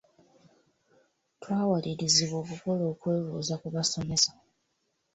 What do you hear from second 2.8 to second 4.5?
okwebuuza ku basomesa.